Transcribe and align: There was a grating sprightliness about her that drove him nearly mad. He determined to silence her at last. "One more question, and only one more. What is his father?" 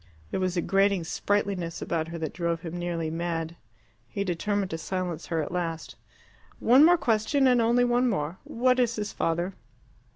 There 0.31 0.39
was 0.39 0.57
a 0.57 0.63
grating 0.63 1.03
sprightliness 1.03 1.79
about 1.79 2.07
her 2.07 2.17
that 2.17 2.33
drove 2.33 2.61
him 2.61 2.75
nearly 2.75 3.11
mad. 3.11 3.55
He 4.09 4.23
determined 4.23 4.71
to 4.71 4.79
silence 4.79 5.27
her 5.27 5.43
at 5.43 5.51
last. 5.51 5.95
"One 6.57 6.83
more 6.83 6.97
question, 6.97 7.45
and 7.45 7.61
only 7.61 7.83
one 7.83 8.09
more. 8.09 8.39
What 8.43 8.79
is 8.79 8.95
his 8.95 9.13
father?" 9.13 9.53